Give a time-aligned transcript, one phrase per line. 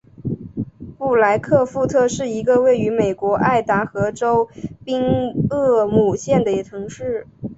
[0.97, 4.49] 布莱克富特是一个位于美国爱达荷州
[4.83, 4.97] 宾
[5.51, 7.27] 厄姆县的城市。